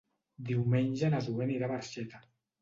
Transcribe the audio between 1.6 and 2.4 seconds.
a Barxeta.